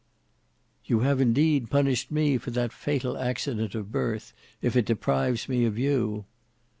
"You 0.83 1.01
have 1.01 1.21
indeed 1.21 1.69
punished 1.69 2.09
me 2.09 2.39
for 2.39 2.49
the 2.49 2.69
fatal 2.69 3.19
accident 3.19 3.75
of 3.75 3.91
birth, 3.91 4.33
if 4.59 4.75
it 4.75 4.87
deprives 4.87 5.47
me 5.47 5.63
of 5.63 5.77
you." 5.77 6.25